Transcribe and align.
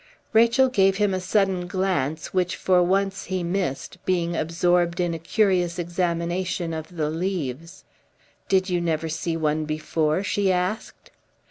Rachel 0.33 0.67
gave 0.67 0.97
him 0.97 1.13
a 1.13 1.19
sudden 1.19 1.67
glance, 1.67 2.33
which 2.33 2.55
for 2.55 2.81
once 2.81 3.25
he 3.25 3.43
missed, 3.43 4.03
being 4.03 4.35
absorbed 4.35 4.99
in 4.99 5.13
a 5.13 5.19
curious 5.19 5.77
examination 5.77 6.73
of 6.73 6.95
the 6.97 7.11
leaves. 7.11 7.83
"Did 8.49 8.67
you 8.67 8.81
never 8.81 9.09
see 9.09 9.37
one 9.37 9.65
before?" 9.65 10.23
she 10.23 10.51
asked. 10.51 11.11